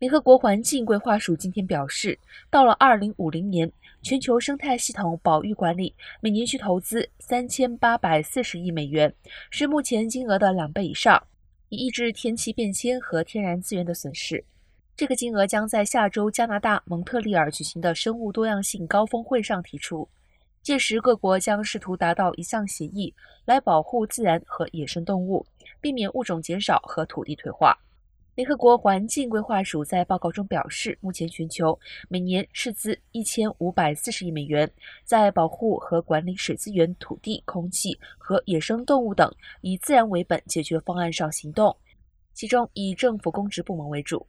[0.00, 2.18] 联合国环境规划署今天表示，
[2.50, 3.70] 到了二零五零年，
[4.02, 9.14] 全球生态系统保育管理每年需投资三千八百四十亿美元，
[9.50, 11.24] 是目前金额的两倍以上，
[11.68, 14.44] 以抑制天气变迁和天然资源的损失。
[14.96, 20.08] 这个金额将在下周加拿大蒙特利尔举行的生物多样性高峰会上提出，
[20.60, 23.14] 届时各国将试图达到一项协议，
[23.44, 25.46] 来保护自然和野生动物，
[25.80, 27.78] 避免物种减少和土地退化。
[28.34, 34.68] 联合国环境规划署在报告中表示，目前全球每年斥资一千五百四十亿美元，
[35.04, 41.76] 在保护和管理水资源、土地、空气和野生动物等以自然为本解决方案上行动，
[42.32, 44.26] 其中以政府公职部门为主。